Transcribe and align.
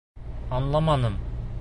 Аңламаным. 0.61 1.21